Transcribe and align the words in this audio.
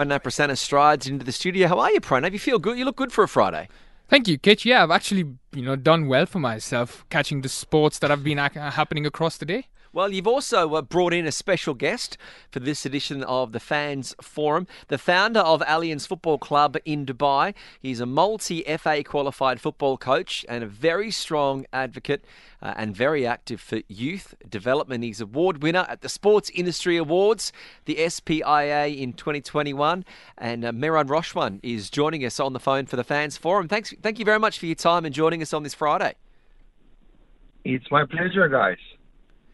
Pranab 0.00 0.22
Prasanna 0.22 0.56
strides 0.56 1.06
into 1.06 1.26
the 1.26 1.32
studio. 1.32 1.68
How 1.68 1.78
are 1.78 1.92
you, 1.92 2.00
Pranab? 2.00 2.32
You 2.32 2.38
feel 2.38 2.58
good? 2.58 2.78
You 2.78 2.86
look 2.86 2.96
good 2.96 3.12
for 3.12 3.22
a 3.22 3.28
Friday. 3.28 3.68
Thank 4.08 4.28
you, 4.28 4.38
Kitch. 4.38 4.64
Yeah, 4.64 4.82
I've 4.82 4.90
actually, 4.90 5.36
you 5.52 5.60
know, 5.60 5.76
done 5.76 6.08
well 6.08 6.24
for 6.24 6.38
myself 6.38 7.04
catching 7.10 7.42
the 7.42 7.50
sports 7.50 7.98
that 7.98 8.08
have 8.08 8.24
been 8.24 8.38
uh, 8.38 8.70
happening 8.70 9.04
across 9.04 9.36
the 9.36 9.44
day. 9.44 9.66
Well, 9.92 10.12
you've 10.12 10.28
also 10.28 10.72
uh, 10.74 10.82
brought 10.82 11.12
in 11.12 11.26
a 11.26 11.32
special 11.32 11.74
guest 11.74 12.16
for 12.52 12.60
this 12.60 12.86
edition 12.86 13.24
of 13.24 13.50
the 13.50 13.58
Fans 13.58 14.14
Forum, 14.22 14.68
the 14.86 14.98
founder 14.98 15.40
of 15.40 15.64
Alliance 15.66 16.06
Football 16.06 16.38
Club 16.38 16.76
in 16.84 17.04
Dubai. 17.04 17.54
He's 17.80 17.98
a 17.98 18.06
multi 18.06 18.62
FA 18.78 19.02
qualified 19.02 19.60
football 19.60 19.96
coach 19.96 20.46
and 20.48 20.62
a 20.62 20.68
very 20.68 21.10
strong 21.10 21.66
advocate 21.72 22.24
uh, 22.62 22.74
and 22.76 22.94
very 22.94 23.26
active 23.26 23.60
for 23.60 23.80
youth 23.88 24.36
development. 24.48 25.02
He's 25.02 25.20
award 25.20 25.60
winner 25.60 25.86
at 25.88 26.02
the 26.02 26.08
Sports 26.08 26.50
Industry 26.50 26.96
Awards, 26.96 27.52
the 27.86 27.96
SPIA 27.96 28.86
in 28.96 29.12
2021, 29.14 30.04
and 30.38 30.64
uh, 30.64 30.70
Mehran 30.70 31.08
Rowshan 31.08 31.58
is 31.64 31.90
joining 31.90 32.24
us 32.24 32.38
on 32.38 32.52
the 32.52 32.60
phone 32.60 32.86
for 32.86 32.94
the 32.94 33.02
Fans 33.02 33.36
Forum. 33.36 33.66
Thanks, 33.66 33.92
thank 34.02 34.20
you 34.20 34.24
very 34.24 34.38
much 34.38 34.60
for 34.60 34.66
your 34.66 34.76
time 34.76 35.04
and 35.04 35.12
joining 35.12 35.42
us 35.42 35.52
on 35.52 35.64
this 35.64 35.74
Friday. 35.74 36.14
It's 37.64 37.90
my 37.90 38.04
pleasure, 38.06 38.48
guys. 38.48 38.78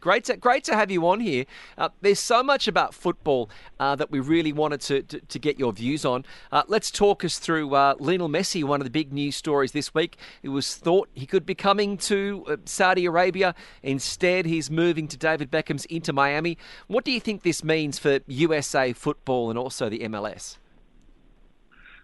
Great 0.07 0.23
to, 0.23 0.37
great 0.37 0.63
to 0.63 0.77
have 0.77 0.89
you 0.89 1.05
on 1.09 1.19
here. 1.19 1.47
Uh, 1.77 1.89
there's 2.01 2.21
so 2.21 2.41
much 2.41 2.69
about 2.69 2.95
football 2.95 3.51
uh, 3.81 3.97
that 3.97 4.09
we 4.09 4.21
really 4.21 4.53
wanted 4.53 4.81
to, 4.83 5.03
to, 5.03 5.19
to 5.19 5.39
get 5.41 5.59
your 5.59 5.73
views 5.73 6.05
on. 6.05 6.25
Uh, 6.53 6.63
let's 6.69 6.93
talk 6.93 7.25
us 7.25 7.41
through 7.41 7.75
uh, 7.75 7.97
Lionel 7.99 8.29
Messi, 8.29 8.63
one 8.63 8.81
of 8.81 8.85
the 8.85 8.91
big 8.91 9.13
news 9.13 9.35
stories 9.35 9.73
this 9.73 9.93
week. 9.95 10.17
It 10.45 10.51
was 10.51 10.77
thought 10.77 11.09
he 11.13 11.27
could 11.27 11.45
be 11.45 11.57
coming 11.57 11.97
to 11.97 12.45
uh, 12.49 12.57
Saudi 12.67 13.05
Arabia. 13.05 13.53
Instead, 13.83 14.47
he's 14.47 14.71
moving 14.71 15.09
to 15.09 15.17
David 15.17 15.51
Beckham's 15.51 15.87
Inter 15.87 16.13
Miami. 16.13 16.57
What 16.87 17.05
do 17.05 17.11
you 17.11 17.19
think 17.19 17.43
this 17.43 17.65
means 17.65 17.99
for 17.99 18.21
USA 18.29 18.93
football 18.93 19.51
and 19.51 19.59
also 19.59 19.89
the 19.89 19.99
MLS? 19.99 20.59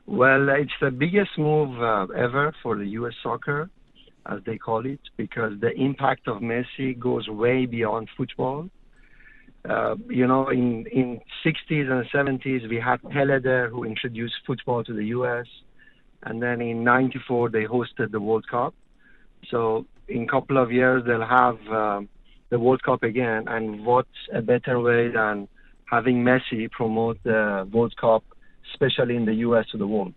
Well, 0.06 0.48
it's 0.48 0.72
the 0.80 0.90
biggest 0.90 1.38
move 1.38 1.80
uh, 1.80 2.08
ever 2.16 2.52
for 2.64 2.76
the 2.76 2.86
U.S. 2.98 3.14
soccer 3.22 3.70
as 4.26 4.40
they 4.46 4.58
call 4.58 4.86
it, 4.86 5.00
because 5.16 5.52
the 5.60 5.72
impact 5.72 6.28
of 6.28 6.38
Messi 6.38 6.98
goes 6.98 7.28
way 7.28 7.66
beyond 7.66 8.08
football. 8.16 8.68
Uh, 9.68 9.94
you 10.08 10.26
know, 10.26 10.48
in 10.48 10.86
in 10.86 11.20
60s 11.44 11.88
and 11.90 12.04
70s, 12.10 12.68
we 12.68 12.80
had 12.80 13.00
Pele 13.10 13.38
there 13.40 13.68
who 13.68 13.84
introduced 13.84 14.34
football 14.46 14.82
to 14.84 14.92
the 14.92 15.06
U.S., 15.06 15.46
and 16.24 16.42
then 16.42 16.60
in 16.60 16.84
'94 16.84 17.50
they 17.50 17.64
hosted 17.64 18.10
the 18.10 18.20
World 18.20 18.46
Cup. 18.48 18.74
So 19.50 19.86
in 20.08 20.22
a 20.24 20.26
couple 20.26 20.58
of 20.58 20.72
years 20.72 21.04
they'll 21.06 21.26
have 21.26 21.58
uh, 21.70 22.00
the 22.50 22.58
World 22.58 22.82
Cup 22.82 23.02
again, 23.02 23.44
and 23.48 23.84
what's 23.84 24.08
a 24.32 24.42
better 24.42 24.80
way 24.80 25.08
than 25.08 25.48
having 25.90 26.24
Messi 26.24 26.70
promote 26.70 27.18
the 27.22 27.68
World 27.72 27.94
Cup, 27.96 28.24
especially 28.72 29.16
in 29.16 29.24
the 29.24 29.34
U.S. 29.46 29.66
to 29.72 29.78
the 29.78 29.86
world? 29.86 30.14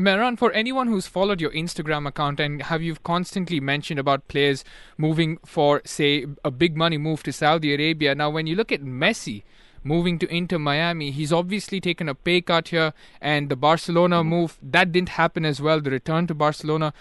Mehran, 0.00 0.38
for 0.38 0.50
anyone 0.52 0.88
who's 0.88 1.06
followed 1.06 1.40
your 1.40 1.50
Instagram 1.50 2.06
account 2.08 2.40
and 2.40 2.62
have 2.62 2.82
you 2.82 2.96
constantly 2.96 3.60
mentioned 3.60 4.00
about 4.00 4.26
players 4.28 4.64
moving 4.96 5.38
for, 5.44 5.82
say, 5.84 6.26
a 6.44 6.50
big 6.50 6.76
money 6.76 6.98
move 6.98 7.22
to 7.24 7.32
Saudi 7.32 7.74
Arabia. 7.74 8.14
Now, 8.14 8.30
when 8.30 8.46
you 8.46 8.56
look 8.56 8.72
at 8.72 8.82
Messi 8.82 9.42
moving 9.84 10.18
to 10.18 10.34
Inter 10.34 10.58
Miami, 10.58 11.10
he's 11.10 11.32
obviously 11.32 11.80
taken 11.80 12.08
a 12.08 12.14
pay 12.14 12.40
cut 12.40 12.68
here, 12.68 12.92
and 13.20 13.48
the 13.48 13.56
Barcelona 13.56 14.20
mm-hmm. 14.20 14.28
move 14.28 14.58
that 14.62 14.92
didn't 14.92 15.10
happen 15.10 15.44
as 15.44 15.60
well. 15.60 15.80
The 15.80 15.90
return 15.90 16.26
to 16.28 16.34
Barcelona. 16.34 16.92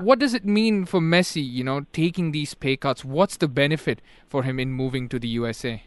What 0.00 0.18
does 0.18 0.32
it 0.32 0.46
mean 0.46 0.86
for 0.86 1.00
Messi, 1.00 1.46
you 1.46 1.62
know, 1.62 1.86
taking 1.92 2.32
these 2.32 2.54
pay 2.54 2.76
cuts? 2.76 3.04
What's 3.04 3.36
the 3.36 3.48
benefit 3.48 4.00
for 4.26 4.42
him 4.42 4.58
in 4.58 4.72
moving 4.72 5.08
to 5.10 5.18
the 5.18 5.28
USA? 5.28 5.82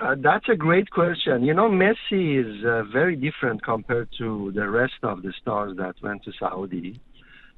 Uh, 0.00 0.16
that's 0.18 0.48
a 0.48 0.56
great 0.56 0.90
question. 0.90 1.44
You 1.44 1.54
know, 1.54 1.68
Messi 1.68 2.40
is 2.40 2.64
uh, 2.64 2.82
very 2.84 3.14
different 3.14 3.62
compared 3.62 4.08
to 4.18 4.50
the 4.54 4.68
rest 4.68 4.94
of 5.02 5.22
the 5.22 5.32
stars 5.40 5.76
that 5.76 5.96
went 6.02 6.24
to 6.24 6.32
Saudi. 6.38 7.00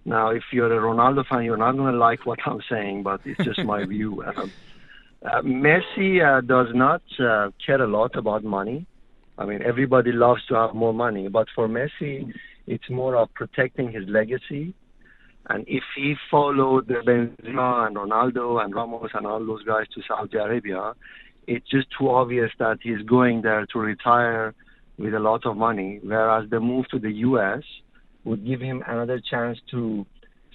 Now, 0.04 0.30
if 0.30 0.42
you're 0.52 0.72
a 0.72 0.94
Ronaldo 0.94 1.26
fan, 1.26 1.44
you're 1.44 1.56
not 1.56 1.76
going 1.76 1.92
to 1.92 1.98
like 1.98 2.26
what 2.26 2.40
I'm 2.44 2.60
saying, 2.68 3.04
but 3.04 3.20
it's 3.24 3.42
just 3.44 3.64
my 3.64 3.84
view. 3.86 4.22
Um, 4.24 4.52
uh, 5.24 5.40
Messi 5.40 6.22
uh, 6.22 6.42
does 6.42 6.68
not 6.74 7.02
uh, 7.18 7.50
care 7.64 7.80
a 7.80 7.86
lot 7.86 8.14
about 8.16 8.44
money. 8.44 8.86
I 9.38 9.46
mean, 9.46 9.62
everybody 9.62 10.12
loves 10.12 10.44
to 10.46 10.54
have 10.54 10.74
more 10.74 10.92
money, 10.92 11.28
but 11.28 11.48
for 11.54 11.68
Messi, 11.68 12.32
it's 12.66 12.88
more 12.90 13.16
of 13.16 13.32
protecting 13.34 13.92
his 13.92 14.04
legacy. 14.08 14.74
And 15.48 15.64
if 15.66 15.82
he 15.96 16.14
followed 16.30 16.88
Benzema 16.88 17.86
and 17.86 17.96
Ronaldo 17.96 18.62
and 18.62 18.74
Ramos 18.74 19.10
and 19.14 19.26
all 19.26 19.44
those 19.44 19.62
guys 19.62 19.86
to 19.94 20.02
Saudi 20.06 20.38
Arabia, 20.38 20.94
it's 21.46 21.68
just 21.68 21.88
too 21.98 22.10
obvious 22.10 22.50
that 22.58 22.78
he's 22.82 23.02
going 23.02 23.42
there 23.42 23.66
to 23.66 23.78
retire 23.78 24.54
with 24.98 25.14
a 25.14 25.18
lot 25.18 25.44
of 25.44 25.56
money, 25.56 26.00
whereas 26.02 26.48
the 26.50 26.60
move 26.60 26.86
to 26.88 26.98
the 26.98 27.10
U.S. 27.28 27.62
would 28.24 28.46
give 28.46 28.60
him 28.60 28.82
another 28.86 29.20
chance 29.20 29.58
to 29.70 30.06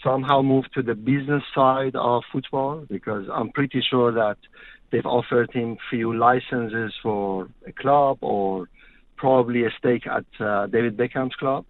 somehow 0.03 0.41
move 0.41 0.65
to 0.73 0.81
the 0.81 0.95
business 0.95 1.43
side 1.53 1.95
of 1.95 2.23
football 2.31 2.85
because 2.89 3.27
I'm 3.33 3.49
pretty 3.51 3.81
sure 3.81 4.11
that 4.13 4.37
they've 4.91 5.05
offered 5.05 5.51
him 5.51 5.77
few 5.89 6.15
licenses 6.15 6.93
for 7.03 7.49
a 7.67 7.71
club 7.71 8.19
or 8.21 8.69
probably 9.17 9.65
a 9.65 9.69
stake 9.77 10.07
at 10.07 10.25
uh, 10.39 10.67
David 10.67 10.97
Beckham's 10.97 11.35
club. 11.35 11.65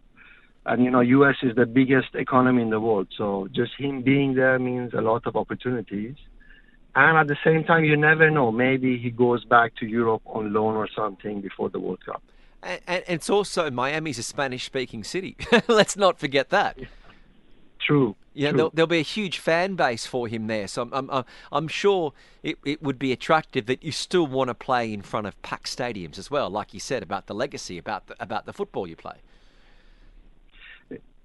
And 0.65 0.83
you 0.83 0.91
know, 0.91 0.99
U.S. 0.99 1.35
is 1.41 1.55
the 1.55 1.65
biggest 1.65 2.13
economy 2.13 2.61
in 2.61 2.69
the 2.69 2.79
world, 2.79 3.07
so 3.17 3.47
just 3.51 3.71
him 3.77 4.03
being 4.03 4.35
there 4.35 4.59
means 4.59 4.93
a 4.93 5.01
lot 5.01 5.25
of 5.25 5.35
opportunities. 5.35 6.15
And 6.95 7.17
at 7.17 7.27
the 7.27 7.37
same 7.43 7.63
time, 7.63 7.83
you 7.83 7.95
never 7.95 8.29
know. 8.31 8.51
Maybe 8.51 8.97
he 8.97 9.11
goes 9.11 9.45
back 9.45 9.75
to 9.75 9.85
Europe 9.85 10.23
on 10.25 10.53
loan 10.53 10.75
or 10.75 10.87
something 10.95 11.41
before 11.41 11.69
the 11.69 11.79
World 11.79 12.03
Cup. 12.05 12.21
And, 12.63 12.81
and 12.87 13.03
it's 13.07 13.29
also 13.29 13.69
Miami's 13.69 14.17
a 14.17 14.23
Spanish-speaking 14.23 15.03
city. 15.03 15.37
Let's 15.67 15.95
not 15.95 16.19
forget 16.19 16.49
that. 16.49 16.77
True. 17.79 18.15
Yeah, 18.33 18.49
true. 18.49 18.57
there'll, 18.57 18.71
there'll, 18.71 18.87
be 18.87 18.99
a 18.99 19.03
huge 19.03 19.39
fan 19.39 19.75
base 19.75 20.05
for 20.05 20.27
him 20.27 20.47
there. 20.47 20.67
So 20.67 20.89
I'm, 20.91 21.09
I'm, 21.09 21.25
I'm 21.51 21.67
sure 21.67 22.13
it, 22.43 22.57
it 22.65 22.81
would 22.81 22.99
be 22.99 23.11
attractive 23.11 23.67
that 23.67 23.83
you 23.83 23.91
still 23.91 24.27
want 24.27 24.49
to 24.49 24.53
play 24.53 24.91
in 24.91 25.01
front 25.01 25.27
of 25.27 25.39
packed 25.41 25.67
stadiums 25.67 26.17
as 26.17 26.29
well, 26.29 26.49
like 26.49 26.73
you 26.73 26.79
said 26.79 27.03
about 27.03 27.27
the 27.27 27.35
legacy, 27.35 27.77
about 27.77 28.07
the, 28.07 28.15
about 28.19 28.45
the 28.45 28.53
football 28.53 28.87
you 28.87 28.95
play. 28.95 29.17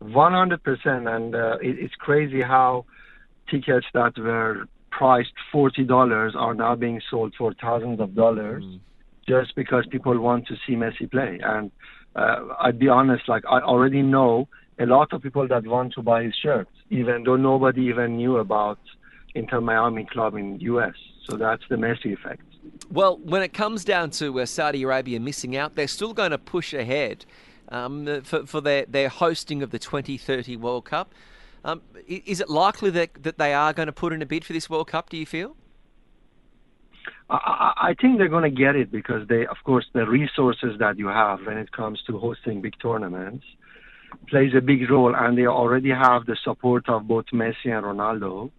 100%. 0.03 1.15
And 1.15 1.35
uh, 1.35 1.59
it, 1.61 1.79
it's 1.79 1.95
crazy 1.95 2.43
how 2.43 2.85
tickets 3.49 3.87
that 3.95 4.19
were 4.19 4.67
priced 4.99 5.33
forty 5.51 5.85
dollars 5.85 6.35
are 6.37 6.55
now 6.55 6.75
being 6.75 7.01
sold 7.11 7.35
for 7.37 7.53
thousands 7.61 8.01
of 8.01 8.15
dollars 8.15 8.63
mm. 8.63 8.81
just 9.29 9.55
because 9.57 9.85
people 9.91 10.17
want 10.19 10.47
to 10.47 10.55
see 10.67 10.75
Messi 10.75 11.11
play. 11.11 11.41
And 11.43 11.71
uh, 12.15 12.37
I'd 12.61 12.79
be 12.79 12.89
honest, 12.89 13.29
like 13.29 13.45
I 13.47 13.61
already 13.61 14.03
know 14.03 14.49
a 14.79 14.87
lot 14.87 15.13
of 15.13 15.23
people 15.23 15.47
that 15.49 15.67
want 15.67 15.95
to 15.95 16.03
buy 16.03 16.25
his 16.25 16.35
shirts, 16.41 16.71
even 16.91 17.25
though 17.25 17.37
nobody 17.37 17.83
even 17.83 18.17
knew 18.17 18.37
about 18.37 18.79
Inter 19.35 19.61
Miami 19.61 20.05
club 20.05 20.35
in 20.37 20.61
US. 20.61 20.95
So 21.25 21.37
that's 21.37 21.63
the 21.69 21.77
Messi 21.77 22.13
effect. 22.13 22.43
Well, 22.91 23.19
when 23.19 23.43
it 23.43 23.53
comes 23.53 23.85
down 23.85 24.11
to 24.13 24.41
uh, 24.41 24.47
Saudi 24.47 24.83
Arabia 24.83 25.19
missing 25.21 25.57
out, 25.57 25.75
they're 25.75 25.89
still 25.89 26.15
going 26.15 26.31
to 26.31 26.39
push 26.39 26.73
ahead 26.73 27.25
um, 27.71 28.23
for, 28.23 28.47
for 28.47 28.61
their, 28.61 28.85
their 28.87 29.09
hosting 29.09 29.63
of 29.63 29.71
the 29.71 29.79
2030 29.79 30.57
World 30.57 30.85
Cup. 30.85 31.13
Um, 31.65 31.81
is 32.07 32.41
it 32.41 32.51
likely 32.51 32.91
that, 32.91 33.23
that 33.23 33.39
they 33.39 33.55
are 33.55 33.73
going 33.73 33.87
to 33.87 33.93
put 33.93 34.13
in 34.13 34.21
a 34.21 34.27
bid 34.27 34.45
for 34.45 34.53
this 34.53 34.69
World 34.69 34.89
Cup, 34.89 35.09
do 35.09 35.17
you 35.17 35.25
feel? 35.25 35.57
I, 37.31 37.73
I 37.77 37.95
think 38.01 38.19
they're 38.19 38.29
going 38.29 38.45
to 38.45 38.65
get 38.65 38.77
it 38.77 38.93
because 38.93 39.27
they, 39.29 39.47
of 39.47 39.57
course, 39.65 39.87
the 39.95 40.07
resources 40.07 40.79
that 40.79 40.99
you 40.99 41.09
have 41.09 41.41
when 41.47 41.57
it 41.57 41.73
comes 41.73 42.03
to 42.07 42.19
hosting 42.19 42.61
big 42.61 42.75
tournaments 42.81 43.45
plays 44.29 44.53
a 44.55 44.61
big 44.61 44.89
role, 44.91 45.15
and 45.15 45.37
they 45.37 45.47
already 45.47 45.91
have 45.91 46.27
the 46.27 46.37
support 46.45 46.89
of 46.89 47.09
both 47.09 47.25
Messi 47.33 47.67
and 47.67 47.85
Ronaldo. 47.85 48.51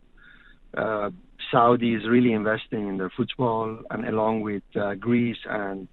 Uh, 0.76 1.12
Saudi 1.52 1.94
is 1.94 2.08
really 2.08 2.34
investing 2.34 2.88
in 2.88 2.98
their 2.98 3.12
football, 3.12 3.80
and 3.92 4.06
along 4.06 4.42
with 4.42 4.64
uh, 4.76 4.96
Greece 4.96 5.38
and 5.48 5.88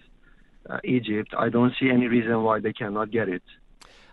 uh, 0.69 0.79
Egypt, 0.83 1.35
I 1.37 1.51
don't 1.51 1.75
see 1.79 1.91
any 1.91 2.09
reason 2.09 2.43
why 2.43 2.59
they 2.61 2.73
cannot 2.73 3.11
get 3.11 3.29
it. 3.29 3.43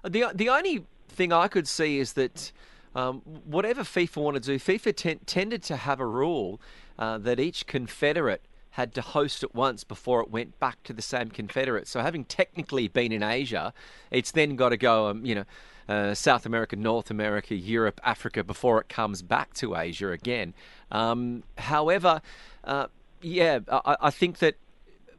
The 0.03 0.31
the 0.33 0.49
only 0.49 0.85
thing 1.07 1.33
I 1.33 1.47
could 1.47 1.67
see 1.67 1.99
is 1.99 2.13
that 2.13 2.51
um, 2.95 3.21
whatever 3.45 3.81
FIFA 3.81 4.17
want 4.17 4.35
to 4.35 4.41
do, 4.41 4.57
FIFA 4.57 5.19
tended 5.25 5.63
to 5.63 5.75
have 5.75 5.99
a 5.99 6.05
rule 6.05 6.59
uh, 6.97 7.17
that 7.19 7.39
each 7.39 7.65
confederate 7.67 8.41
had 8.71 8.93
to 8.93 9.01
host 9.01 9.43
it 9.43 9.53
once 9.55 9.83
before 9.83 10.21
it 10.21 10.29
went 10.29 10.59
back 10.59 10.81
to 10.83 10.93
the 10.93 11.01
same 11.01 11.29
confederate. 11.29 11.87
So 11.87 12.01
having 12.01 12.25
technically 12.25 12.87
been 12.87 13.11
in 13.11 13.23
Asia, 13.23 13.73
it's 14.11 14.31
then 14.31 14.55
got 14.55 14.69
to 14.69 14.77
go, 14.77 15.07
um, 15.07 15.25
you 15.25 15.35
know, 15.35 15.45
uh, 15.87 16.13
South 16.13 16.45
America, 16.45 16.75
North 16.75 17.09
America, 17.09 17.55
Europe, 17.55 17.99
Africa 18.03 18.43
before 18.43 18.79
it 18.79 18.89
comes 18.89 19.23
back 19.23 19.53
to 19.55 19.75
Asia 19.75 20.11
again. 20.11 20.53
Um, 20.91 21.43
however, 21.57 22.21
uh, 22.63 22.87
yeah, 23.21 23.59
I, 23.71 23.97
I, 23.99 24.09
think 24.11 24.37
that 24.37 24.55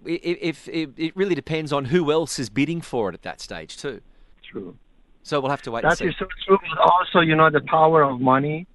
if, 0.04 0.68
if, 0.68 0.96
it 0.96 1.16
really 1.16 1.34
depends 1.34 1.72
on 1.72 1.86
who 1.86 2.12
else 2.12 2.38
is 2.38 2.48
bidding 2.50 2.80
for 2.80 3.08
it 3.08 3.14
at 3.14 3.22
that 3.22 3.40
stage 3.40 3.76
too. 3.76 4.00
True. 4.42 4.76
So 5.22 5.40
we'll 5.40 5.50
have 5.50 5.62
to 5.62 5.70
wait. 5.70 5.82
That 5.82 6.00
is 6.00 6.14
so 6.18 6.26
true. 6.46 6.58
But 6.68 6.78
also, 6.78 7.20
you 7.20 7.36
know, 7.36 7.50
the 7.50 7.60
power 7.60 8.02
of 8.02 8.20
money, 8.20 8.66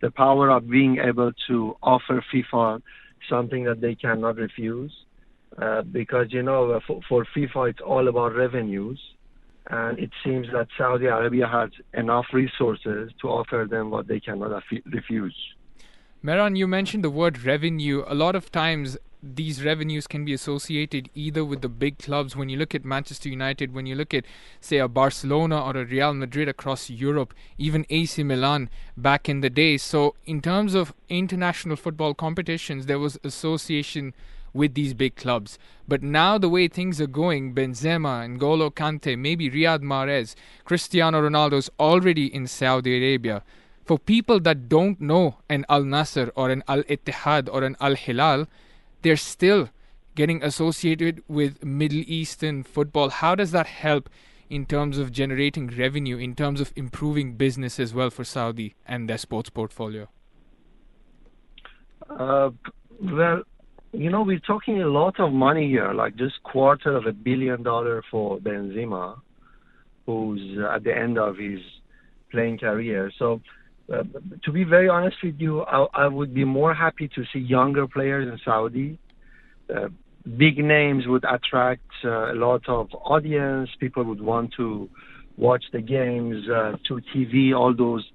the 0.00 0.10
power 0.10 0.50
of 0.50 0.68
being 0.68 0.98
able 0.98 1.32
to 1.48 1.76
offer 1.82 2.24
FIFA 2.32 2.82
something 3.28 3.64
that 3.64 3.80
they 3.80 3.94
cannot 3.94 4.36
refuse. 4.36 4.92
Uh, 5.56 5.82
because 5.82 6.26
you 6.30 6.42
know, 6.42 6.80
for, 6.86 7.00
for 7.08 7.26
FIFA, 7.34 7.70
it's 7.70 7.80
all 7.80 8.08
about 8.08 8.34
revenues 8.34 8.98
and 9.70 9.98
it 9.98 10.10
seems 10.22 10.46
that 10.52 10.68
Saudi 10.76 11.06
Arabia 11.06 11.46
has 11.46 11.70
enough 11.94 12.26
resources 12.32 13.10
to 13.20 13.28
offer 13.28 13.66
them 13.68 13.90
what 13.90 14.06
they 14.06 14.20
cannot 14.20 14.62
refuse. 14.86 15.36
Mehran, 16.22 16.56
you 16.56 16.66
mentioned 16.66 17.04
the 17.04 17.10
word 17.10 17.44
revenue. 17.44 18.04
A 18.06 18.14
lot 18.14 18.34
of 18.34 18.50
times, 18.50 18.98
these 19.24 19.64
revenues 19.64 20.06
can 20.06 20.24
be 20.24 20.34
associated 20.34 21.08
either 21.14 21.44
with 21.44 21.62
the 21.62 21.68
big 21.68 21.98
clubs. 21.98 22.36
When 22.36 22.48
you 22.48 22.58
look 22.58 22.74
at 22.74 22.84
Manchester 22.84 23.28
United, 23.28 23.72
when 23.72 23.86
you 23.86 23.94
look 23.94 24.12
at, 24.12 24.24
say, 24.60 24.78
a 24.78 24.88
Barcelona 24.88 25.64
or 25.64 25.76
a 25.76 25.84
Real 25.84 26.12
Madrid 26.12 26.48
across 26.48 26.90
Europe, 26.90 27.32
even 27.56 27.86
AC 27.88 28.22
Milan 28.22 28.68
back 28.96 29.28
in 29.28 29.40
the 29.40 29.50
day. 29.50 29.78
So, 29.78 30.14
in 30.26 30.42
terms 30.42 30.74
of 30.74 30.92
international 31.08 31.76
football 31.76 32.12
competitions, 32.14 32.86
there 32.86 32.98
was 32.98 33.18
association 33.24 34.12
with 34.52 34.74
these 34.74 34.94
big 34.94 35.16
clubs. 35.16 35.58
But 35.88 36.02
now 36.02 36.38
the 36.38 36.48
way 36.48 36.68
things 36.68 37.00
are 37.00 37.06
going, 37.06 37.54
Benzema, 37.54 38.28
N'Golo 38.28 38.70
Kante, 38.72 39.18
maybe 39.18 39.50
Riyad 39.50 39.80
Mahrez, 39.80 40.34
Cristiano 40.64 41.20
Ronaldo's 41.20 41.70
already 41.80 42.32
in 42.32 42.46
Saudi 42.46 42.96
Arabia. 42.96 43.42
For 43.84 43.98
people 43.98 44.40
that 44.40 44.68
don't 44.68 44.98
know 45.00 45.38
an 45.50 45.66
Al 45.68 45.82
Nassr 45.82 46.30
or 46.34 46.50
an 46.50 46.62
Al 46.68 46.84
Ittihad 46.84 47.48
or 47.52 47.64
an 47.64 47.76
Al 47.80 47.96
Hilal, 47.96 48.46
they're 49.04 49.16
still 49.16 49.68
getting 50.16 50.42
associated 50.42 51.22
with 51.28 51.62
Middle 51.62 52.02
Eastern 52.06 52.62
football. 52.64 53.10
How 53.10 53.34
does 53.34 53.52
that 53.52 53.66
help 53.66 54.08
in 54.50 54.66
terms 54.66 54.98
of 54.98 55.12
generating 55.12 55.68
revenue, 55.68 56.16
in 56.16 56.34
terms 56.34 56.60
of 56.60 56.72
improving 56.74 57.34
business 57.34 57.78
as 57.78 57.94
well 57.94 58.10
for 58.10 58.24
Saudi 58.24 58.74
and 58.86 59.08
their 59.08 59.18
sports 59.18 59.50
portfolio? 59.50 60.08
Uh, 62.08 62.50
well, 63.00 63.42
you 63.92 64.10
know, 64.10 64.22
we're 64.22 64.38
talking 64.40 64.82
a 64.82 64.86
lot 64.86 65.20
of 65.20 65.32
money 65.32 65.68
here, 65.68 65.92
like 65.92 66.16
just 66.16 66.42
quarter 66.42 66.96
of 66.96 67.06
a 67.06 67.12
billion 67.12 67.62
dollar 67.62 68.02
for 68.10 68.38
Benzema, 68.38 69.20
who's 70.06 70.58
at 70.72 70.84
the 70.84 70.96
end 70.96 71.18
of 71.18 71.36
his 71.36 71.60
playing 72.30 72.58
career. 72.58 73.12
So, 73.18 73.40
uh, 73.92 74.02
to 74.42 74.52
be 74.52 74.64
very 74.64 74.88
honest 74.88 75.16
with 75.22 75.38
you, 75.38 75.62
I, 75.62 75.86
I, 75.94 76.08
would 76.08 76.32
be 76.32 76.44
more 76.44 76.72
happy 76.72 77.08
to 77.08 77.24
see 77.32 77.38
younger 77.38 77.86
players 77.86 78.26
in 78.32 78.38
Saudi. 78.44 78.98
Uh, 79.74 79.88
big 80.38 80.58
names 80.58 81.06
would 81.06 81.24
attract 81.24 81.90
uh, 82.04 82.32
a 82.32 82.36
lot 82.36 82.66
of 82.68 82.88
audience. 82.94 83.68
People 83.78 84.04
would 84.04 84.22
want 84.22 84.54
to 84.56 84.88
watch 85.36 85.64
the 85.72 85.82
games 85.82 86.48
uh, 86.48 86.76
to 86.88 87.00
TV, 87.14 87.54
all 87.54 87.74
those 87.76 88.08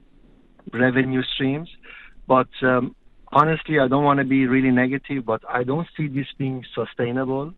revenue 0.73 1.21
streams. 1.35 1.69
But 2.27 2.49
um, 2.63 2.95
honestly, 3.31 3.79
I 3.79 3.87
don't 3.87 4.03
want 4.03 4.19
to 4.19 4.25
be 4.25 4.47
really 4.47 4.71
negative, 4.71 5.25
but 5.25 5.41
I 5.47 5.63
don't 5.63 5.87
see 5.95 6.07
this 6.07 6.27
being 6.37 6.63
sustainable 6.73 7.53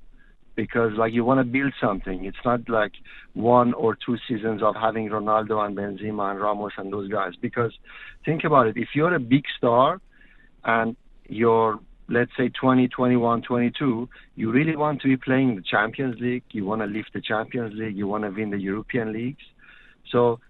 because 0.56 0.94
like 0.98 1.14
you 1.14 1.24
want 1.24 1.40
to 1.40 1.44
build 1.44 1.74
something. 1.82 2.26
It's 2.26 2.44
not 2.44 2.68
like 2.70 2.94
one 3.34 3.74
or 3.74 3.98
two 4.06 4.18
seasons 4.28 4.62
of 4.62 4.76
having 4.76 5.10
Ronaldo 5.10 5.66
and 5.66 5.76
Benzema 5.78 6.32
and 6.32 6.42
Ramos 6.42 6.74
and 6.78 6.92
those 6.92 7.10
guys. 7.10 7.34
Because 7.42 7.74
think 8.26 8.44
about 8.44 8.68
it, 8.68 8.78
if 8.78 8.90
you're 8.94 9.14
a 9.14 9.20
big 9.20 9.44
star 9.58 10.02
and 10.64 10.96
you're 11.28 11.80
let's 12.10 12.32
say 12.38 12.50
20, 12.50 12.90
21, 12.90 13.42
22, 13.44 14.10
you 14.36 14.52
really 14.52 14.76
want 14.76 15.02
to 15.02 15.08
be 15.08 15.16
playing 15.16 15.56
the 15.56 15.62
Champions 15.62 16.20
League. 16.20 16.44
You 16.52 16.66
want 16.66 16.82
to 16.82 16.88
lift 16.88 17.14
the 17.14 17.22
Champions 17.22 17.74
League. 17.74 17.96
You 17.96 18.06
want 18.06 18.26
to 18.26 18.30
win 18.30 18.50
the 18.50 18.60
European 18.60 19.14
leagues. 19.14 19.44
So 20.12 20.42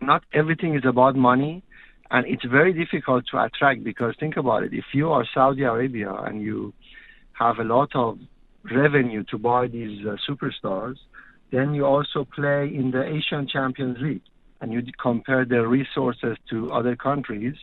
not 0.00 0.24
everything 0.32 0.74
is 0.74 0.82
about 0.84 1.14
money 1.14 1.62
and 2.10 2.26
it's 2.26 2.44
very 2.44 2.72
difficult 2.72 3.24
to 3.30 3.42
attract 3.42 3.82
because 3.84 4.14
think 4.18 4.36
about 4.36 4.62
it 4.62 4.72
if 4.72 4.84
you 4.92 5.10
are 5.10 5.24
saudi 5.34 5.62
arabia 5.62 6.12
and 6.12 6.40
you 6.40 6.72
have 7.32 7.58
a 7.58 7.64
lot 7.64 7.90
of 7.94 8.18
revenue 8.70 9.24
to 9.24 9.38
buy 9.38 9.66
these 9.66 10.06
uh, 10.06 10.16
superstars 10.28 10.96
then 11.50 11.74
you 11.74 11.84
also 11.84 12.24
play 12.24 12.70
in 12.72 12.90
the 12.90 13.02
asian 13.02 13.46
champions 13.46 13.98
league 14.00 14.22
and 14.60 14.72
you 14.72 14.82
compare 15.00 15.44
their 15.44 15.66
resources 15.66 16.36
to 16.48 16.70
other 16.72 16.94
countries 16.96 17.56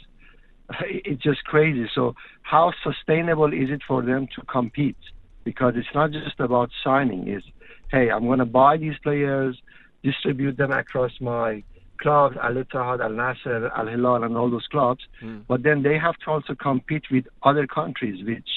it's 0.82 1.24
just 1.24 1.44
crazy 1.46 1.89
so 1.94 2.15
how 2.41 2.72
sustainable 2.84 3.53
is 3.53 3.70
it 3.70 3.82
for 3.88 4.01
them 4.01 4.27
to 4.36 4.41
compete 4.46 4.98
because 5.44 5.74
it's 5.75 5.94
not 5.96 6.12
just 6.12 6.39
about 6.39 6.70
signing 6.84 7.27
is 7.27 7.44
hey 7.91 8.10
i'm 8.12 8.25
going 8.25 8.39
to 8.39 8.46
buy 8.46 8.77
these 8.77 8.98
players 9.01 9.58
distribute 10.03 10.58
them 10.58 10.72
across 10.72 11.12
my 11.20 11.63
clubs, 12.00 12.38
Al 12.41 12.53
Ittihad, 12.53 13.01
Al 13.01 13.12
Nassr, 13.12 13.70
Al 13.77 13.88
Hilal, 13.88 14.24
and 14.24 14.36
all 14.36 14.50
those 14.50 14.68
clubs. 14.68 15.01
Mm. 15.22 15.44
But 15.48 15.63
then 15.63 15.84
they 15.84 15.98
have 15.98 16.15
to 16.25 16.32
also 16.32 16.56
compete 16.56 17.03
with 17.12 17.25
other 17.44 17.68
countries, 17.68 18.25
which 18.25 18.50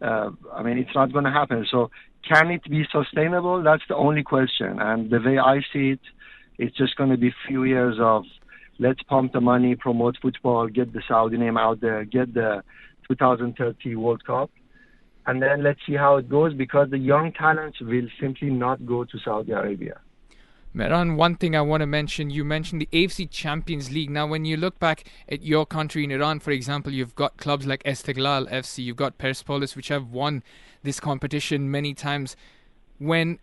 uh, 0.00 0.30
I 0.52 0.62
mean, 0.62 0.78
it's 0.78 0.94
not 0.94 1.12
going 1.12 1.24
to 1.24 1.30
happen. 1.30 1.66
So, 1.70 1.90
can 2.28 2.50
it 2.50 2.62
be 2.68 2.84
sustainable? 2.90 3.62
That's 3.62 3.84
the 3.88 3.96
only 3.96 4.22
question. 4.22 4.80
And 4.80 5.10
the 5.10 5.20
way 5.24 5.38
I 5.38 5.60
see 5.72 5.90
it, 5.90 6.00
it's 6.58 6.76
just 6.76 6.96
going 6.96 7.10
to 7.10 7.16
be 7.16 7.32
few 7.46 7.64
years 7.64 7.96
of 8.00 8.24
let's 8.78 9.02
pump 9.04 9.32
the 9.32 9.40
money, 9.40 9.74
promote 9.76 10.16
football, 10.20 10.66
get 10.66 10.92
the 10.92 11.02
Saudi 11.06 11.36
name 11.36 11.56
out 11.56 11.80
there, 11.80 12.04
get 12.04 12.34
the 12.34 12.62
2030 13.08 13.96
World 13.96 14.24
Cup, 14.24 14.50
and 15.26 15.42
then 15.42 15.62
let's 15.62 15.80
see 15.86 15.94
how 15.94 16.16
it 16.16 16.28
goes 16.28 16.54
because 16.54 16.90
the 16.90 16.98
young 16.98 17.32
talents 17.32 17.80
will 17.80 18.08
simply 18.20 18.50
not 18.50 18.84
go 18.86 19.04
to 19.04 19.18
Saudi 19.24 19.52
Arabia. 19.52 20.00
Mehran, 20.76 21.16
one 21.16 21.36
thing 21.36 21.56
I 21.56 21.62
want 21.62 21.80
to 21.80 21.86
mention, 21.86 22.28
you 22.28 22.44
mentioned 22.44 22.82
the 22.82 22.88
AFC 22.92 23.30
Champions 23.30 23.90
League. 23.90 24.10
Now, 24.10 24.26
when 24.26 24.44
you 24.44 24.58
look 24.58 24.78
back 24.78 25.04
at 25.26 25.40
your 25.42 25.64
country 25.64 26.04
in 26.04 26.10
Iran, 26.10 26.38
for 26.38 26.50
example, 26.50 26.92
you've 26.92 27.14
got 27.14 27.38
clubs 27.38 27.66
like 27.66 27.82
Esteghlal 27.84 28.50
FC, 28.50 28.84
you've 28.84 28.96
got 28.96 29.16
Persepolis, 29.16 29.74
which 29.74 29.88
have 29.88 30.10
won 30.10 30.42
this 30.82 31.00
competition 31.00 31.70
many 31.70 31.94
times. 31.94 32.36
When 32.98 33.38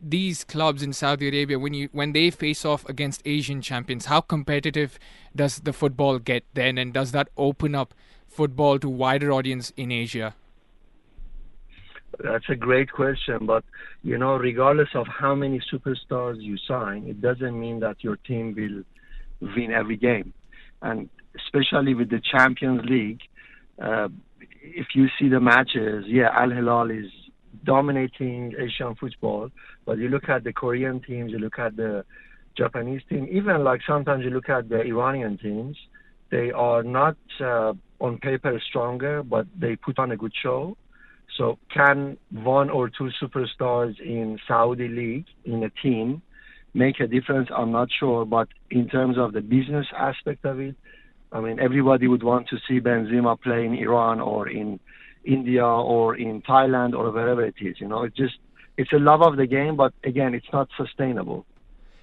these 0.00 0.44
clubs 0.44 0.80
in 0.80 0.92
Saudi 0.92 1.26
Arabia, 1.26 1.58
when 1.58 1.74
you 1.74 1.88
when 1.90 2.12
they 2.12 2.30
face 2.30 2.64
off 2.64 2.88
against 2.88 3.20
Asian 3.24 3.60
champions, 3.62 4.06
how 4.06 4.20
competitive 4.20 4.96
does 5.34 5.58
the 5.58 5.72
football 5.72 6.20
get 6.20 6.44
then, 6.54 6.78
and 6.78 6.92
does 6.92 7.10
that 7.10 7.28
open 7.36 7.74
up 7.74 7.94
football 8.28 8.78
to 8.78 8.88
wider 8.88 9.32
audience 9.32 9.72
in 9.76 9.90
Asia? 9.90 10.36
That's 12.22 12.44
a 12.48 12.54
great 12.54 12.90
question, 12.90 13.46
but 13.46 13.64
you 14.02 14.16
know, 14.16 14.36
regardless 14.36 14.88
of 14.94 15.06
how 15.06 15.34
many 15.34 15.60
superstars 15.72 16.40
you 16.40 16.56
sign, 16.66 17.06
it 17.06 17.20
doesn't 17.20 17.58
mean 17.58 17.80
that 17.80 18.02
your 18.02 18.16
team 18.16 18.54
will 18.56 19.50
win 19.54 19.70
every 19.70 19.96
game. 19.96 20.32
And 20.80 21.10
especially 21.36 21.94
with 21.94 22.10
the 22.10 22.20
Champions 22.20 22.82
League, 22.88 23.20
uh, 23.82 24.08
if 24.62 24.86
you 24.94 25.08
see 25.18 25.28
the 25.28 25.40
matches, 25.40 26.04
yeah, 26.06 26.28
Al 26.32 26.50
Hilal 26.50 26.90
is 26.90 27.10
dominating 27.64 28.54
Asian 28.58 28.94
football. 28.94 29.50
But 29.84 29.98
you 29.98 30.08
look 30.08 30.28
at 30.28 30.44
the 30.44 30.52
Korean 30.52 31.00
teams, 31.00 31.32
you 31.32 31.38
look 31.38 31.58
at 31.58 31.76
the 31.76 32.04
Japanese 32.56 33.02
team, 33.08 33.28
even 33.30 33.62
like 33.64 33.80
sometimes 33.86 34.24
you 34.24 34.30
look 34.30 34.48
at 34.48 34.68
the 34.68 34.80
Iranian 34.80 35.36
teams, 35.38 35.76
they 36.30 36.50
are 36.50 36.82
not 36.82 37.16
uh, 37.40 37.72
on 38.00 38.18
paper 38.18 38.60
stronger, 38.68 39.22
but 39.22 39.46
they 39.58 39.76
put 39.76 39.98
on 39.98 40.10
a 40.12 40.16
good 40.16 40.32
show. 40.42 40.76
So 41.36 41.58
can 41.72 42.16
one 42.30 42.70
or 42.70 42.88
two 42.88 43.10
superstars 43.22 44.00
in 44.00 44.38
Saudi 44.48 44.88
league 44.88 45.26
in 45.44 45.62
a 45.62 45.70
team 45.70 46.22
make 46.74 47.00
a 47.00 47.06
difference? 47.06 47.48
I'm 47.54 47.72
not 47.72 47.88
sure, 47.98 48.24
but 48.24 48.48
in 48.70 48.88
terms 48.88 49.18
of 49.18 49.32
the 49.32 49.40
business 49.40 49.86
aspect 49.96 50.44
of 50.44 50.60
it, 50.60 50.76
I 51.32 51.40
mean, 51.40 51.60
everybody 51.60 52.08
would 52.08 52.22
want 52.22 52.48
to 52.48 52.56
see 52.66 52.80
Benzema 52.80 53.40
play 53.40 53.66
in 53.66 53.74
Iran 53.74 54.20
or 54.20 54.48
in 54.48 54.80
India 55.24 55.66
or 55.66 56.16
in 56.16 56.40
Thailand 56.42 56.94
or 56.94 57.10
wherever 57.10 57.44
it 57.44 57.56
is. 57.60 57.76
You 57.80 57.88
know, 57.88 58.04
it's 58.04 58.16
just 58.16 58.38
it's 58.76 58.92
a 58.92 58.98
love 58.98 59.22
of 59.22 59.36
the 59.36 59.46
game, 59.46 59.76
but 59.76 59.92
again, 60.04 60.34
it's 60.34 60.46
not 60.52 60.68
sustainable. 60.76 61.44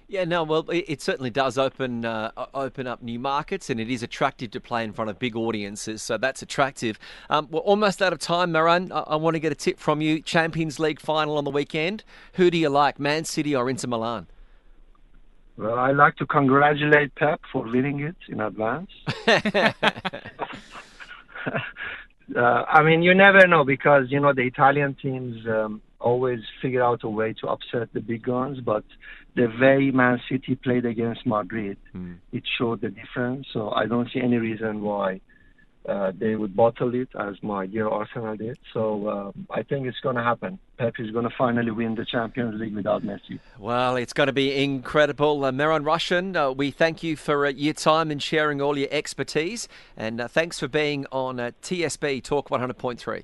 Yeah, 0.07 0.25
no, 0.25 0.43
well, 0.43 0.69
it, 0.69 0.85
it 0.87 1.01
certainly 1.01 1.29
does 1.29 1.57
open 1.57 2.05
uh, 2.05 2.31
open 2.53 2.87
up 2.87 3.01
new 3.01 3.19
markets, 3.19 3.69
and 3.69 3.79
it 3.79 3.89
is 3.89 4.03
attractive 4.03 4.51
to 4.51 4.59
play 4.59 4.83
in 4.83 4.93
front 4.93 5.09
of 5.09 5.17
big 5.17 5.35
audiences. 5.35 6.01
So 6.01 6.17
that's 6.17 6.41
attractive. 6.41 6.99
Um, 7.29 7.47
we're 7.49 7.61
almost 7.61 8.01
out 8.01 8.13
of 8.13 8.19
time, 8.19 8.51
Mehran. 8.51 8.91
I, 8.91 8.99
I 8.99 9.15
want 9.15 9.35
to 9.35 9.39
get 9.39 9.51
a 9.51 9.55
tip 9.55 9.79
from 9.79 10.01
you. 10.01 10.21
Champions 10.21 10.79
League 10.79 10.99
final 10.99 11.37
on 11.37 11.43
the 11.43 11.51
weekend. 11.51 12.03
Who 12.33 12.51
do 12.51 12.57
you 12.57 12.69
like, 12.69 12.99
Man 12.99 13.25
City 13.25 13.55
or 13.55 13.69
Inter 13.69 13.87
Milan? 13.87 14.27
Well, 15.57 15.77
I'd 15.77 15.95
like 15.95 16.15
to 16.17 16.25
congratulate 16.25 17.13
Pep 17.15 17.41
for 17.51 17.63
winning 17.63 17.99
it 17.99 18.15
in 18.27 18.41
advance. 18.41 18.89
uh, 19.27 19.73
I 22.35 22.83
mean, 22.83 23.03
you 23.03 23.13
never 23.13 23.45
know 23.47 23.63
because 23.63 24.05
you 24.09 24.19
know 24.19 24.33
the 24.33 24.41
Italian 24.41 24.95
teams 24.95 25.45
um, 25.47 25.81
always 26.03 26.41
figure 26.61 26.83
out 26.83 27.03
a 27.03 27.09
way 27.09 27.33
to 27.41 27.47
upset 27.47 27.93
the 27.93 28.01
big 28.01 28.23
guns. 28.23 28.59
But 28.59 28.83
the 29.35 29.47
way 29.59 29.91
Man 29.91 30.21
City 30.29 30.55
played 30.55 30.85
against 30.85 31.25
Madrid, 31.25 31.77
mm. 31.95 32.17
it 32.31 32.43
showed 32.57 32.81
the 32.81 32.89
difference. 32.89 33.47
So 33.53 33.71
I 33.71 33.85
don't 33.85 34.09
see 34.11 34.21
any 34.21 34.37
reason 34.37 34.81
why 34.81 35.21
uh, 35.87 36.11
they 36.17 36.35
would 36.35 36.55
bottle 36.55 36.93
it 36.95 37.09
as 37.19 37.35
my 37.41 37.65
dear 37.65 37.87
Arsenal 37.87 38.37
did. 38.37 38.57
So 38.73 39.07
uh, 39.07 39.53
I 39.53 39.63
think 39.63 39.85
it's 39.87 39.99
going 39.99 40.15
to 40.15 40.23
happen. 40.23 40.59
Pep 40.77 40.93
is 40.99 41.11
going 41.11 41.25
to 41.25 41.35
finally 41.37 41.71
win 41.71 41.95
the 41.95 42.05
Champions 42.05 42.59
League 42.59 42.75
without 42.75 43.03
Messi. 43.03 43.39
Well, 43.59 43.97
it's 43.97 44.13
going 44.13 44.27
to 44.27 44.33
be 44.33 44.63
incredible. 44.63 45.43
Uh, 45.43 45.51
Mehran 45.51 45.83
Rowshan, 45.83 46.35
uh, 46.35 46.53
we 46.53 46.71
thank 46.71 47.03
you 47.03 47.15
for 47.15 47.45
uh, 47.45 47.49
your 47.49 47.73
time 47.73 48.11
and 48.11 48.21
sharing 48.21 48.61
all 48.61 48.77
your 48.77 48.87
expertise. 48.91 49.67
And 49.97 50.21
uh, 50.21 50.27
thanks 50.27 50.59
for 50.59 50.67
being 50.67 51.05
on 51.11 51.37
TSB 51.37 52.23
Talk 52.23 52.49
100.3. 52.49 53.23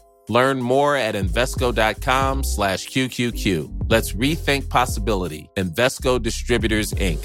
Learn 0.31 0.61
more 0.61 0.95
at 0.95 1.15
Invesco.com 1.15 2.45
slash 2.45 2.87
QQQ. 2.87 3.89
Let's 3.89 4.13
rethink 4.13 4.69
possibility. 4.69 5.49
Invesco 5.57 6.21
Distributors, 6.21 6.93
Inc. 6.93 7.23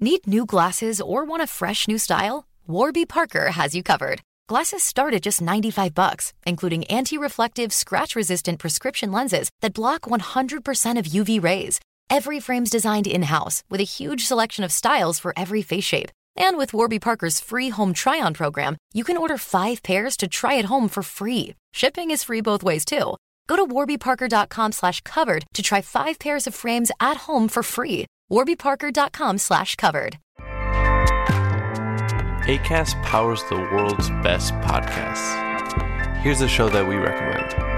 Need 0.00 0.26
new 0.26 0.44
glasses 0.46 1.00
or 1.00 1.24
want 1.24 1.44
a 1.44 1.46
fresh 1.46 1.86
new 1.86 1.98
style? 1.98 2.48
Warby 2.66 3.06
Parker 3.06 3.52
has 3.52 3.72
you 3.76 3.84
covered. 3.84 4.20
Glasses 4.48 4.82
start 4.82 5.14
at 5.14 5.22
just 5.22 5.40
95 5.40 5.94
bucks, 5.94 6.32
including 6.44 6.84
anti-reflective, 6.86 7.72
scratch-resistant 7.72 8.58
prescription 8.58 9.12
lenses 9.12 9.50
that 9.60 9.74
block 9.74 10.02
100% 10.02 10.98
of 10.98 11.06
UV 11.06 11.40
rays. 11.40 11.78
Every 12.10 12.40
frame's 12.40 12.70
designed 12.70 13.06
in-house 13.06 13.62
with 13.70 13.80
a 13.80 13.92
huge 13.98 14.24
selection 14.26 14.64
of 14.64 14.72
styles 14.72 15.20
for 15.20 15.32
every 15.36 15.62
face 15.62 15.84
shape. 15.84 16.10
And 16.38 16.56
with 16.56 16.72
Warby 16.72 17.00
Parker's 17.00 17.40
free 17.40 17.70
home 17.70 17.92
try 17.92 18.22
on 18.22 18.32
program, 18.32 18.76
you 18.94 19.02
can 19.04 19.18
order 19.18 19.36
five 19.36 19.82
pairs 19.82 20.16
to 20.18 20.28
try 20.28 20.56
at 20.58 20.66
home 20.66 20.88
for 20.88 21.02
free. 21.02 21.54
Shipping 21.72 22.12
is 22.12 22.22
free 22.24 22.40
both 22.40 22.62
ways, 22.62 22.84
too. 22.84 23.16
Go 23.48 23.56
to 23.56 23.66
warbyparker.com 23.66 24.72
slash 24.72 25.00
covered 25.00 25.44
to 25.54 25.62
try 25.62 25.80
five 25.80 26.18
pairs 26.18 26.46
of 26.46 26.54
frames 26.54 26.92
at 27.00 27.16
home 27.18 27.48
for 27.48 27.62
free. 27.62 28.06
warbyparker.com 28.30 29.38
slash 29.38 29.74
covered. 29.74 30.18
ACAST 32.48 33.02
powers 33.02 33.42
the 33.50 33.56
world's 33.56 34.08
best 34.22 34.54
podcasts. 34.54 35.46
Here's 36.18 36.40
a 36.40 36.48
show 36.48 36.68
that 36.70 36.86
we 36.86 36.94
recommend. 36.96 37.77